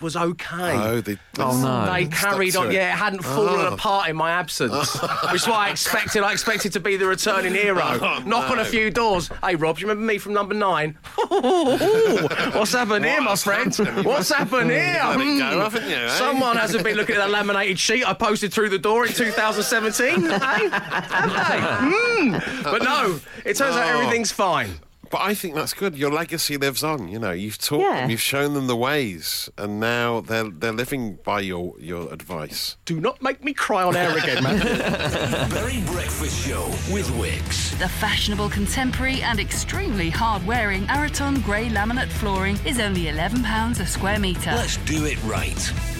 [0.00, 0.72] was okay.
[0.76, 1.92] Oh, they, Oh, no.
[1.92, 2.66] They carried on.
[2.68, 2.74] it.
[2.74, 3.74] Yeah, it hadn't fallen Oh.
[3.74, 4.94] apart in my absence,
[5.32, 6.22] which is what I expected.
[6.22, 7.80] I expected to be the returning hero.
[7.82, 9.30] Oh, Knock on a few doors.
[9.44, 10.96] Hey, Rob, do you remember me from number nine?
[11.16, 13.76] What's happened here, my What's friend?
[14.04, 15.00] What's happened here?
[15.02, 15.60] Let it go, Hmm.
[15.60, 16.08] haven't you, eh?
[16.08, 20.22] Someone hasn't been looking at that laminated sheet I posted through the door in 2017.
[20.22, 20.38] hey?
[20.38, 21.60] Have they?
[21.90, 22.62] Hmm.
[22.62, 23.98] But no, it turns out Oh.
[24.00, 24.78] everything's fine.
[25.10, 25.96] But I think that's good.
[25.96, 27.08] Your legacy lives on.
[27.08, 28.00] You know, you've taught Yeah.
[28.02, 32.76] them, you've shown them the ways, and now they're they're living by your your advice.
[32.84, 34.60] Do not make me cry on air again, man.
[35.50, 37.76] Berry Breakfast Show with Wickes.
[37.78, 43.86] The fashionable, contemporary, and extremely hard wearing Araton grey laminate flooring is only £11 a
[43.86, 44.52] square metre.
[44.52, 45.99] Let's do it right.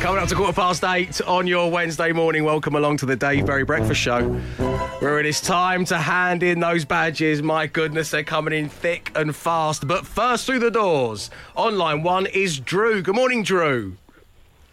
[0.00, 2.42] Coming up to quarter past eight on your Wednesday morning.
[2.42, 4.22] Welcome along to the Dave Berry Breakfast Show,
[5.00, 7.42] where it is time to hand in those badges.
[7.42, 9.86] My goodness, they're coming in thick and fast.
[9.86, 13.02] But first through the doors, on line one is Drew.
[13.02, 13.98] Good morning, Drew.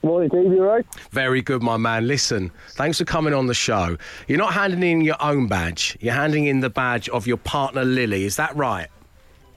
[0.02, 0.46] Morning, Dave.
[0.46, 0.86] You right?
[1.12, 2.08] Very good, my man.
[2.08, 3.98] Listen, thanks for coming on the show.
[4.30, 7.84] You're not handing in your own badge, you're handing in the badge of your partner,
[7.84, 8.24] Lily.
[8.24, 8.88] Is that right?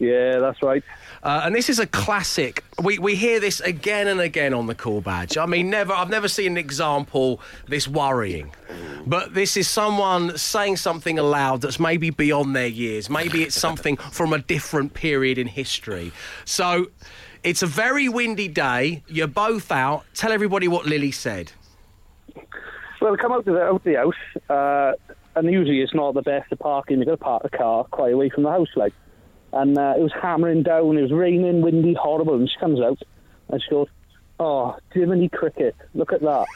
[0.01, 0.83] Yeah, that's right.
[1.23, 2.65] Uh, and this is a classic.
[2.83, 5.37] We, we hear this again and again on the call badge.
[5.37, 8.53] I mean, never I've never seen an example this worrying.
[9.07, 13.11] But this is someone saying something aloud that's maybe beyond their years.
[13.11, 16.13] Maybe it's something from a different period in history.
[16.45, 16.87] So
[17.43, 19.03] it's a very windy day.
[19.07, 20.05] You're both out.
[20.15, 21.53] Tell everybody what Lily said.
[23.01, 24.15] Well, I come out of the, out the house,
[24.51, 24.93] uh,
[25.35, 26.99] and usually it's not the best to park in.
[26.99, 28.95] You've got to park the car quite away from the house, like.
[29.53, 32.35] And uh, it was hammering down, it was raining, windy, horrible.
[32.35, 32.99] And she comes out
[33.49, 33.89] and she goes,
[34.43, 36.47] Oh, Jiminy Cricket, look at that.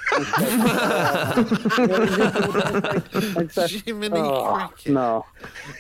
[3.36, 3.50] And
[3.84, 5.26] Jiminy "Oh, Cricket." No.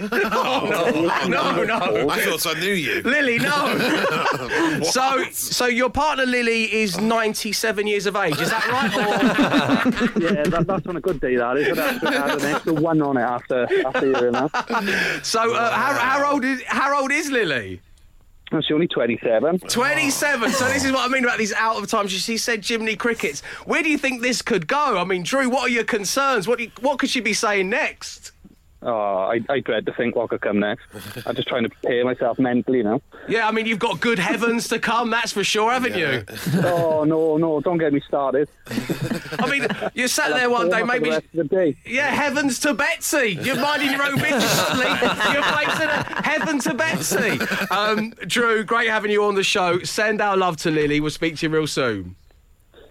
[0.00, 2.08] no, no.
[2.10, 3.00] I thought I knew you.
[3.02, 4.80] Lily, no.
[4.82, 8.38] so, so your partner Lily is 97 years of age.
[8.38, 8.94] Is that right?
[8.94, 11.70] Or- Yeah, that, that's on a good day, that is.
[11.70, 15.20] I'd have to add an extra one on it after, after hearing that.
[15.22, 17.80] so, uh, how, how old is how old is Lily?
[18.62, 19.60] She's only 27.
[19.60, 20.50] 27.
[20.50, 22.12] So this is what I mean about these out of times.
[22.12, 23.40] She said Jiminy crickets.
[23.64, 24.98] Where do you think this could go?
[24.98, 26.46] I mean, Drew, what are your concerns?
[26.46, 28.33] What you, what could she be saying next?
[28.86, 30.84] Oh, I, I dread to think what could come next.
[31.26, 33.00] I'm just trying to prepare myself mentally now.
[33.28, 36.22] Yeah, I mean, you've got good heavens to come, that's for sure, haven't you?
[36.62, 38.48] Oh, no, no, don't get me started.
[39.38, 41.10] I mean, you sat there one day, Warm up for maybe.
[41.10, 41.76] The rest of the day.
[41.86, 43.38] Yeah, heavens to Betsy.
[43.42, 44.86] You're minding your own business suddenly.
[45.32, 47.40] You're placing a heaven to Betsy.
[47.70, 49.80] Um, Drew, great having you on the show.
[49.82, 51.00] Send our love to Lily.
[51.00, 52.16] We'll speak to you real soon.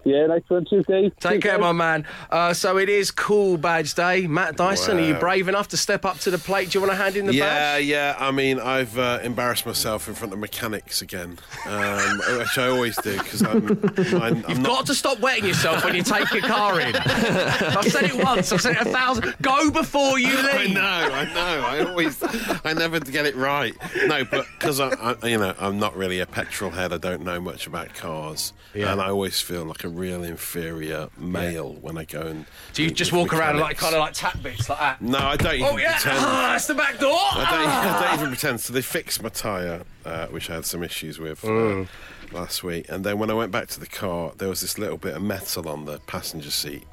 [0.05, 1.09] Yeah, nice one, Tuesday.
[1.21, 2.05] Take care, my man.
[2.29, 4.27] Uh, so it is cool badge day.
[4.27, 6.71] Matt Dyson, are you brave enough to step up to the plate?
[6.71, 7.45] Do you want to hand in the yeah,
[7.77, 7.85] badge?
[7.85, 7.93] yeah.
[8.19, 8.27] Yeah.
[8.27, 12.97] I mean, I've uh, embarrassed myself in front of mechanics again, um, which I always
[12.97, 14.65] do because I'm, I'm, I'm You've not.
[14.67, 16.95] got to stop wetting yourself when you take your car in.
[16.97, 18.51] I've said it once.
[18.51, 19.33] I've said it a thousand.
[19.41, 20.45] Go before you leave.
[20.53, 21.65] I know, I know.
[21.65, 22.21] I always,
[22.65, 23.73] I never get it right.
[24.07, 24.89] No, but because I,
[25.21, 26.91] I, you know, I'm not really a petrol head.
[26.91, 28.91] I don't know much about cars, Yeah.
[28.91, 32.45] and I always feel like a real inferior male when I go and.
[32.73, 35.01] Do you just walk around like kind of like tap bits like that?
[35.01, 36.17] No, I don't even Oh yeah, pretend.
[36.25, 37.11] ah, that's the back door.
[37.13, 37.97] I don't, Ah.
[37.97, 38.59] I don't even pretend.
[38.61, 41.87] So they fixed my tyre, uh, which I had some issues with uh, Mm.
[42.31, 42.85] last week.
[42.89, 45.21] And then when I went back to the car, there was this little bit of
[45.21, 46.85] metal on the passenger seat.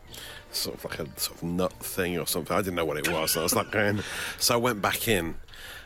[0.52, 2.56] sort of like a sort of nut thing or something.
[2.56, 3.32] I didn't know what it was.
[3.32, 4.00] So I was like, going,
[4.38, 5.36] so I went back in.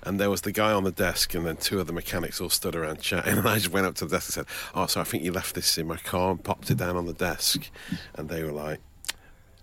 [0.05, 2.51] And there was the guy on the desk, and then two of the mechanics all
[2.51, 3.38] stood around chatting.
[3.38, 5.33] And I just went up to the desk and said, "Oh, so I think you
[5.33, 7.71] left this in my car," and popped it down on the desk.
[8.14, 8.81] And they were like,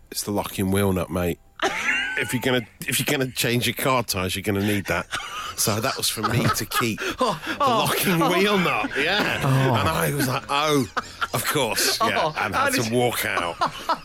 [0.10, 1.40] "It's the locking wheel nut, mate.
[2.18, 5.08] if you're gonna if you're gonna change your car tires, you're gonna need that."
[5.58, 8.30] So that was for me to keep oh the locking oh.
[8.32, 8.90] wheel nut.
[8.98, 9.42] Yeah.
[9.44, 9.76] Oh.
[9.76, 10.88] And I was like, "Oh,
[11.34, 13.58] of course, yeah," Oh, and had to walk out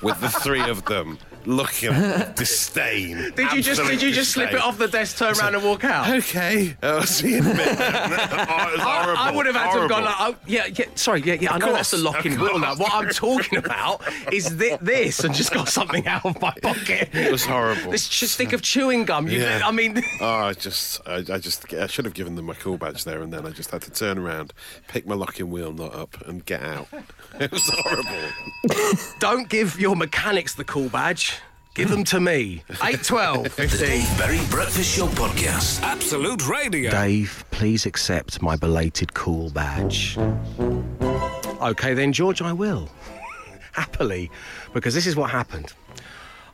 [0.02, 3.32] with the three of them looking at disdain.
[3.36, 5.84] Did you just did you just slip it off the desk, turn around and walk
[5.84, 6.08] out?
[6.16, 7.58] Okay, I'll see you in a bit.
[7.68, 9.22] oh, it was I, horrible.
[9.22, 11.58] I would have had to have gone like, oh, yeah, yeah, sorry, yeah, yeah, I
[11.58, 12.74] know that's the course, locking of wheel now.
[12.74, 12.78] course.
[12.80, 17.10] What I'm talking about is thi- this, and just got something out of my pocket.
[17.14, 17.90] It was horrible.
[17.92, 19.28] This ch- stick of chewing gum.
[19.28, 19.60] You, Yeah.
[19.64, 22.76] I mean, Oh, I just, I, I just, I should have given them my cool
[22.76, 23.46] badge there and then.
[23.46, 24.52] I just had to turn around,
[24.88, 26.88] pick my locking wheel nut up, and get out.
[27.38, 28.32] It was horrible.
[29.20, 31.35] don't give your mechanics the cool badge.
[31.76, 32.62] Give them to me.
[32.82, 33.78] 8, 12, 15.
[33.86, 35.82] Dave Berry Breakfast Show Podcast.
[35.82, 36.90] Absolute Radio.
[36.90, 40.16] Dave, please accept my belated cool badge.
[41.60, 42.88] Okay, then, George, I will.
[43.72, 44.30] Happily,
[44.72, 45.74] because this is what happened.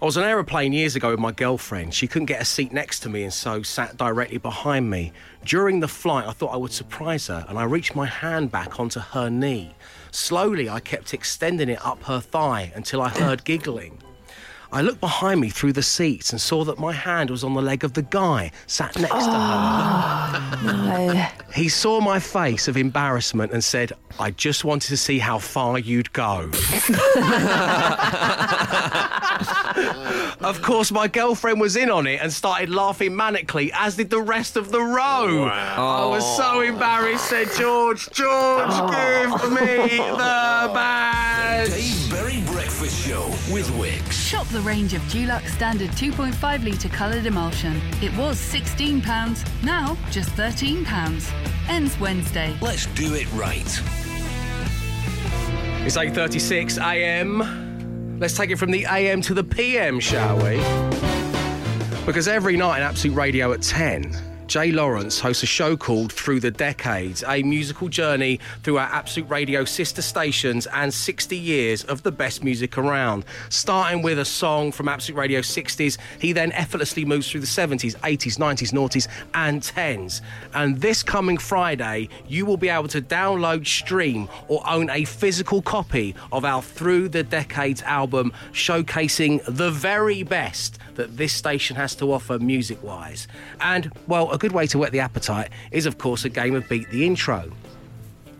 [0.03, 1.95] I was on an aeroplane years ago with my girlfriend.
[1.95, 5.13] She couldn't get a seat next to me and so sat directly behind me.
[5.45, 8.81] During the flight, I thought I would surprise her and I reached my hand back
[8.81, 9.77] onto her knee.
[10.11, 14.03] Slowly, I kept extending it up her thigh until I heard giggling.
[14.75, 17.61] I looked behind me through the seats and saw that my hand was on the
[17.61, 19.37] leg of the guy sat next to her.
[19.37, 21.27] Oh, no.
[21.55, 25.79] He saw my face of embarrassment and said, I just wanted to see how far
[25.79, 26.51] you'd go.
[30.41, 34.23] of course, my girlfriend was in on it and started laughing manically, as did the
[34.23, 35.45] rest of the row.
[35.45, 38.89] I was so embarrassed, said George, George, oh.
[38.91, 42.02] give me the badge.
[44.33, 47.79] Shop the range of Dulux Standard 2.5 litre coloured emulsion.
[48.01, 51.69] It was £16, now just £13.
[51.69, 52.57] Ends Wednesday.
[52.63, 53.61] Let's do it right.
[55.85, 58.19] It's 8:36 a.m.
[58.19, 59.21] Let's take it from the a.m.
[59.21, 60.57] to the p.m., shall we?
[62.07, 64.17] Because every night in Absolute Radio at 10,
[64.53, 69.31] Jay Lawrence hosts a show called Through the Decades, a musical journey through our Absolute
[69.31, 73.25] Radio sister stations and 60 years of the best music around.
[73.49, 77.97] Starting with a song from Absolute Radio 60s, he then effortlessly moves through the 70s,
[78.01, 80.21] 80s, 90s, noughties, and 10s.
[80.53, 85.63] And this coming Friday, you will be able to download, stream, or own a physical
[85.63, 91.95] copy of our Through the Decades album, showcasing the very best that this station has
[91.95, 93.27] to offer music wise.
[93.63, 96.91] And, well, good way to whet the appetite is, of course, a game of Beat
[96.91, 97.49] the Intro.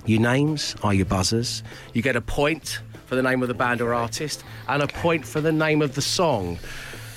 [0.05, 1.63] Your names are your buzzers.
[1.93, 5.25] You get a point for the name of the band or artist and a point
[5.25, 6.59] for the name of the song.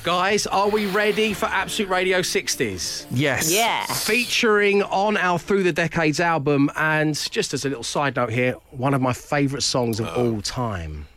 [0.04, 3.08] Guys, are we ready for Absolute Radio 60s?
[3.10, 3.52] Yes.
[3.52, 3.88] Yeah.
[3.88, 8.52] Featuring on our Through the Decades album, and just as a little side note here,
[8.70, 11.08] one of my favourite songs of all time.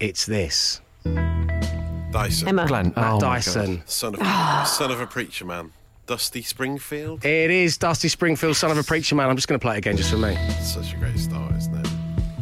[0.00, 0.80] It's this.
[1.04, 2.48] Dyson.
[2.48, 2.66] Emma.
[2.66, 2.92] Glenn.
[2.96, 3.84] Matt oh Dyson.
[3.86, 4.64] Son of, ah.
[4.68, 5.72] son of a preacher man.
[6.08, 7.22] Dusty Springfield.
[7.22, 9.28] It is Dusty Springfield, son of a preacher man.
[9.28, 10.38] I'm just going to play it again just for me.
[10.62, 11.86] Such a great start, isn't it?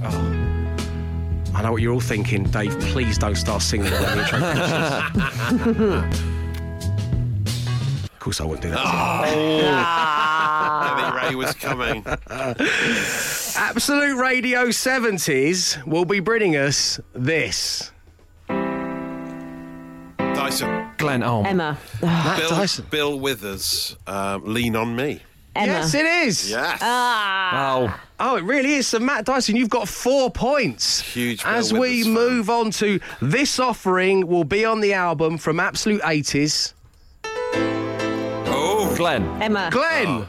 [0.05, 1.53] Oh.
[1.53, 2.79] I know what you're all thinking, Dave.
[2.79, 6.21] Please don't start singing when the intro finishes.
[8.05, 8.79] Of course, I wouldn't do that.
[9.35, 9.65] Oh.
[11.19, 12.05] Eddie Ray was coming.
[13.57, 17.91] Absolute Radio 70s will be bringing us this.
[20.47, 20.89] Dyson.
[20.97, 21.25] Glenn.
[21.25, 21.43] Oh.
[21.43, 21.77] Emma.
[22.01, 22.87] Matt Bill, Dyson.
[22.89, 23.97] Bill Withers.
[24.07, 25.21] Um, Lean on me.
[25.57, 25.67] Emma.
[25.67, 26.49] Yes, it is.
[26.49, 26.79] Yes.
[26.81, 28.01] Oh.
[28.21, 28.87] Oh, it really is.
[28.87, 31.01] So, Matt Dyson, you've got four points.
[31.01, 32.15] Huge Bill As we Withers fan.
[32.15, 36.75] move on to this offering, will be on the album from Absolute 80s.
[37.25, 38.95] oh.
[38.97, 39.43] Glenn.
[39.43, 39.69] Emma.
[39.73, 40.29] Glenn.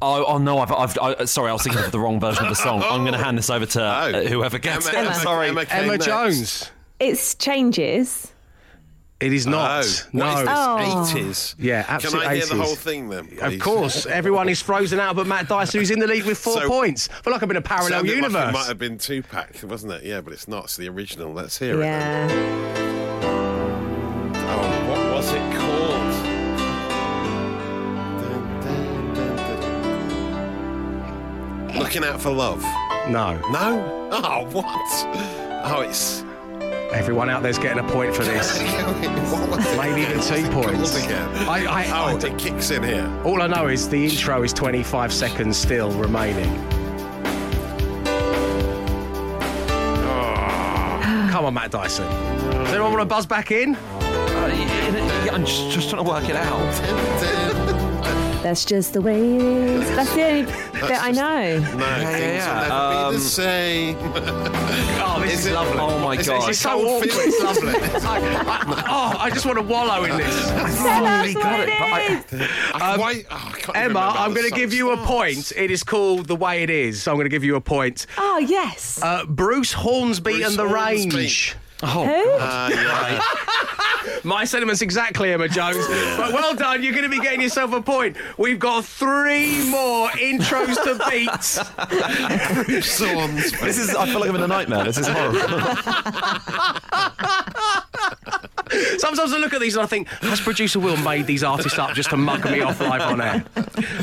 [0.00, 0.60] Oh, oh no!
[0.60, 2.80] I've, I've I, sorry, I was thinking of the wrong version of the song.
[2.88, 5.06] I'm going to hand this over to uh, whoever gets Emma, it.
[5.06, 5.48] Emma, sorry.
[5.48, 5.98] Emma, Emma.
[5.98, 6.70] Jones.
[7.00, 8.32] It's changes.
[9.20, 9.84] It is not.
[9.84, 10.26] Oh, no.
[10.26, 10.44] what is
[11.12, 11.54] this?
[11.56, 11.58] Oh.
[11.58, 11.60] 80s?
[11.64, 11.88] Yeah, absolutely.
[11.88, 13.28] Can absolute I hear the whole thing then?
[13.42, 16.60] Of course, everyone is frozen out but Matt Dyson, who's in the lead with four
[16.60, 17.08] So- points.
[17.10, 18.48] I feel like I'm in a parallel Sounded like universe.
[18.50, 20.04] it might have been Tupac, wasn't it?
[20.04, 20.64] Yeah, but it's not.
[20.64, 21.32] It's the original.
[21.32, 21.84] Let's hear it.
[21.84, 22.28] Yeah.
[22.28, 23.24] Then.
[24.36, 25.88] Oh, what was it called?
[31.76, 32.62] Looking out for love.
[33.08, 33.38] no.
[33.50, 34.08] No.
[34.10, 34.64] Oh, what?
[35.64, 36.24] Oh, it's.
[36.92, 38.58] Everyone out there's getting a point for this.
[39.30, 41.04] what was it Maybe even two What's it called points.
[41.04, 41.28] again?
[41.48, 43.10] I- I- oh, I it kicks in here.
[43.24, 46.48] All I know is the intro is 25 seconds still remaining.
[50.00, 51.28] Oh.
[51.30, 52.06] Come on, Matt Dyson.
[52.50, 53.76] Does anyone want to buzz back in?
[53.76, 56.58] Uh, I'm just, just trying to work it out.
[58.42, 59.90] That's just the way it is.
[59.90, 61.58] That's the only bit I know.
[61.58, 62.54] No, yeah, things yeah.
[62.54, 63.98] will never Um, be the same.
[65.38, 65.78] Oh, is, it- lovely.
[65.80, 66.48] Oh my It's- god.
[66.50, 67.10] It's so awkward.
[67.12, 67.68] It's lovely.
[67.74, 70.46] I, I- oh, I just want to wallow in this.
[70.50, 71.28] Got
[71.68, 71.70] it,
[72.74, 74.96] I- why, oh, I can't even Emma, remember how I'm going to give you a
[74.98, 75.52] point.
[75.56, 77.02] It is called The Way It Is.
[77.02, 78.06] So I'm going to give you a point.
[78.16, 79.00] Oh, yes.
[79.02, 81.16] Uh, Bruce Hornsby Bruce and the Hornsby.
[81.16, 81.56] Range.
[81.82, 81.88] Who?
[81.88, 83.20] Uh, yeah.
[84.24, 85.86] My sentiments exactly, Emma Jones.
[86.16, 88.16] But well done, you're going to be getting yourself a point.
[88.36, 91.58] We've got three more intros to beats.
[92.66, 93.56] Bruce Hornsby.
[93.66, 93.94] This is.
[93.94, 94.84] I feel like I'm in a nightmare.
[94.84, 95.40] This is horrible.
[98.98, 101.94] Sometimes I look at these and I think, has producer Will made these artists up
[101.94, 103.42] just to mug me off live on air?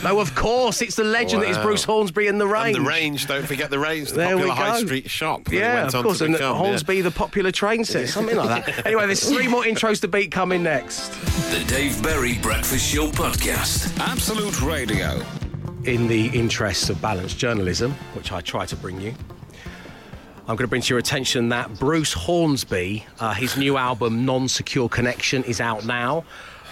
[0.04, 2.76] No, of course, it's the legend that is Bruce Hornsby and the Range.
[2.76, 4.86] And the range, don't forget the range, the There we popular high go.
[4.86, 5.44] street shop.
[5.46, 8.66] that it Yeah, went of course, and become, Hornsby, the popular train set, something like
[8.66, 8.86] that.
[8.88, 11.10] Anyway, there's three more intros to beat coming next.
[11.52, 13.98] The Dave Berry Breakfast Show Podcast.
[14.00, 15.22] Absolute Radio.
[15.86, 19.14] in the interests of balanced journalism, which I try to bring you,
[20.48, 24.48] I'm going to bring to your attention that Bruce Hornsby, uh, his new album Non
[24.48, 26.24] Secure Connection, is out now.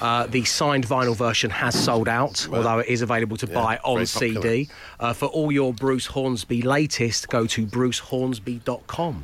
[0.03, 4.03] Uh, the signed vinyl version has sold out, although it is available to buy on.
[4.05, 4.69] CD.
[4.99, 9.23] Uh, for all your Bruce Hornsby latest, go to brucehornsby.com.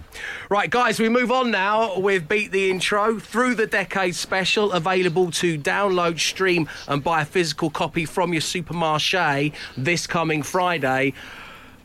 [0.50, 5.32] Right, guys, we move on now with Beat the Intro Through the Decade special, available
[5.32, 11.14] to download, stream, and buy a physical copy from your supermarché this coming Friday.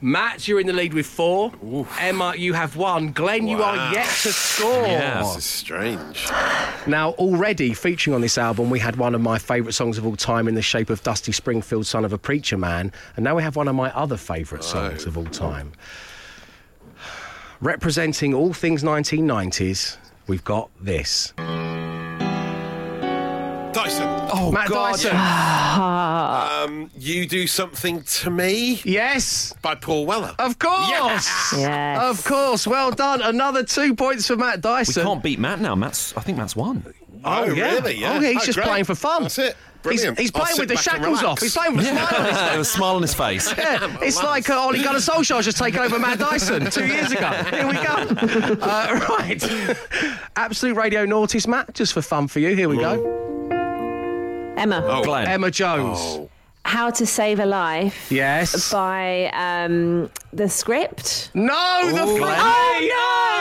[0.04, 1.50] Matt, you're in the lead with four.
[1.98, 3.12] Emma, you have one.
[3.12, 4.86] Glenn, you are yet to score.
[4.86, 6.28] Yeah, This is strange.
[6.86, 10.14] Now, already featuring on this album, we had one of my favourite songs of all
[10.14, 12.92] time in the shape of Dusty Springfield, Son of a Preacher Man.
[13.16, 15.72] And now we have one of my other favourite songs of all time.
[17.62, 21.32] Representing all things 1990s, we've got this.
[23.72, 24.92] Dyson, Oh Matt God.
[24.92, 25.16] Dyson.
[25.16, 30.34] um, you do something to me yes, by Paul Weller.
[30.38, 30.88] of course.
[30.88, 31.98] Yes.
[32.00, 32.66] Of course.
[32.66, 33.22] Well done.
[33.22, 35.02] Another two points for Matt Dyson.
[35.04, 35.74] We can't beat Matt now.
[35.74, 36.16] Matt's.
[36.16, 36.84] I think Matt's won.
[37.24, 37.74] Oh, yeah.
[37.76, 37.96] really?
[37.96, 38.14] Yeah.
[38.16, 38.66] Oh, yeah, he's Oh, just great.
[38.68, 39.22] playing for fun.
[39.22, 39.56] That's it.
[39.82, 40.18] He's, Brilliant.
[40.18, 41.40] he's I'll playing with the shackles off.
[41.40, 42.50] He's playing with a smile on his face.
[42.52, 43.58] With a smile on his face.
[43.58, 47.28] Yeah, it's like uh, Ole Gunnar Solskjaer's just taken over Matt Dyson two years ago.
[47.50, 48.60] Here we go.
[48.62, 49.42] Uh, right.
[50.36, 52.54] Absolute Radio Naughties, Matt, just for fun for you.
[52.56, 53.23] Here we go.
[54.56, 55.26] Emma, Glenn.
[55.28, 55.98] Emma Jones.
[56.00, 56.30] Oh,
[56.64, 58.72] How to Save a Life Yes.
[58.72, 61.30] by um, the script.
[61.34, 62.26] No, the Ooh, fray.
[62.26, 62.90] Glenn.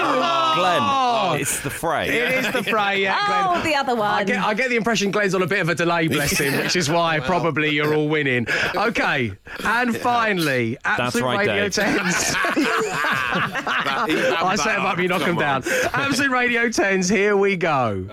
[0.05, 1.41] Oh, Glenn.
[1.41, 2.09] It's the fray.
[2.09, 3.57] It is the fray, yeah, Glenn.
[3.59, 4.07] Oh, the other one.
[4.11, 6.57] I get, I get the impression Glenn's on a bit of a delay, bless him,
[6.59, 8.45] which is why probably you're all winning.
[8.75, 9.31] Okay,
[9.63, 11.73] and finally, Absolute right, Radio Dave.
[11.73, 12.33] 10s.
[12.33, 15.63] that- he- that- I set him up, you knock him down.
[15.63, 15.71] on.
[15.93, 18.09] Absolute Radio 10s, here we go.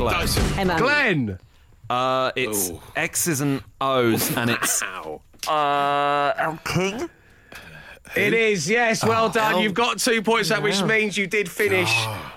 [0.00, 0.14] Glenn.
[0.20, 0.58] Dyson.
[0.58, 0.78] Emma.
[0.78, 1.38] Glenn.
[1.88, 2.80] Uh, it's Ooh.
[2.96, 5.20] X's and O's, and it's Ow.
[5.48, 7.10] uh, Elle King.
[8.16, 9.04] It is, yes.
[9.04, 9.52] Well done.
[9.54, 11.92] El- You've got two points, that which means you did finish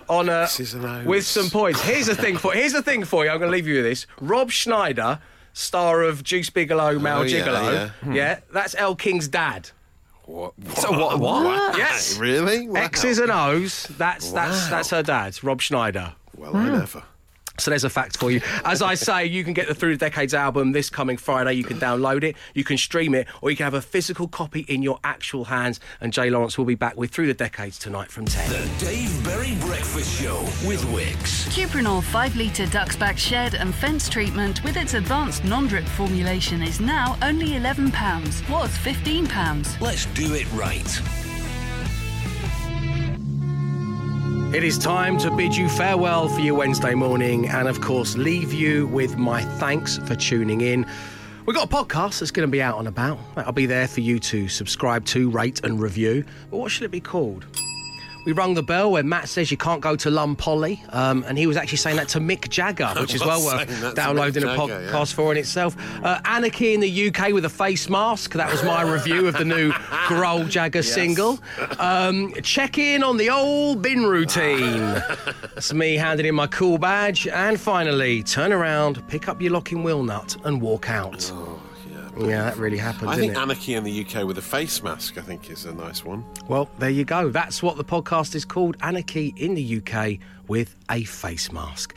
[0.07, 1.05] on a X's and O's.
[1.05, 1.81] with some points.
[1.81, 3.31] Here's the thing for here's the thing for you.
[3.31, 4.05] I'm going to leave you with this.
[4.21, 5.19] Rob Schneider,
[5.53, 7.91] star of Deuce Bigalow, Mal Oh, yeah, Gigolo.
[8.05, 8.13] yeah.
[8.13, 9.71] yeah, that's Elle King's dad.
[10.25, 10.53] What?
[10.75, 11.19] So what?
[11.19, 11.77] What?
[11.77, 12.17] Yes.
[12.17, 12.67] Really?
[12.69, 12.81] Wow.
[12.81, 13.87] X's and O's.
[13.97, 14.69] That's that's Wow.
[14.69, 16.13] that's her dad, Rob Schneider.
[16.37, 17.03] Well, I never.
[17.59, 18.41] So there's a fact for you.
[18.65, 21.53] As I say, you can get the Through the Decades album this coming Friday.
[21.53, 24.61] You can download it, you can stream it, or you can have a physical copy
[24.61, 25.79] in your actual hands.
[26.01, 28.49] And Jay Lawrence will be back with Through the Decades tonight from 10.
[28.49, 31.47] The Dave Berry Breakfast Show with Wickes.
[31.49, 36.79] Cuprinol 5 litre Ducksback shed and fence treatment with its advanced non drip formulation is
[36.79, 37.91] now only £11.
[38.49, 39.79] Was £15.
[39.79, 41.01] Let's do it right.
[44.53, 48.53] It is time to bid you farewell for your Wednesday morning and, of course, leave
[48.53, 50.85] you with my thanks for tuning in.
[51.47, 53.17] We've got a podcast that's going to be out and about.
[53.33, 56.23] That'll be there for you to subscribe to, rate, and review.
[56.51, 57.47] But what should it be called?
[58.25, 61.37] We rung the bell when Matt says you can't go to Lunn Poly, um, and
[61.37, 63.95] he was actually saying that to Mick Jagger, which is well worth saying that to
[63.95, 65.15] downloading Mick a podcast yeah.
[65.15, 65.75] for in itself.
[66.03, 68.33] Uh, Anarchy in the UK with a face mask.
[68.33, 69.71] That was my review of the new
[70.07, 71.39] Grohl Jagger single.
[71.79, 74.79] Um, check in on the old bin routine.
[75.53, 77.27] That's me handing in my cool badge.
[77.27, 81.31] And finally, turn around, pick up your locking wheel nut, and walk out.
[82.17, 83.41] Yeah, that really happened, I didn't think it?
[83.41, 86.23] Anarchy in the UK with a face mask, I think, is a nice one.
[86.47, 87.29] Well, there you go.
[87.29, 91.95] That's what the podcast is called Anarchy in the UK with a face mask.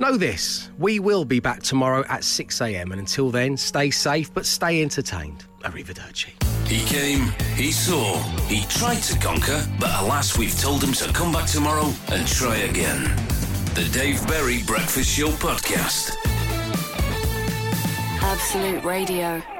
[0.00, 4.46] Know this we will be back tomorrow at 6am, and until then, stay safe but
[4.46, 5.44] stay entertained.
[5.62, 6.30] Arrivederci.
[6.68, 11.32] He came, he saw, he tried to conquer, but alas, we've told him to come
[11.32, 13.04] back tomorrow and try again.
[13.74, 16.37] The Dave Berry Breakfast Show Podcast.
[18.28, 19.57] Absolute Radio.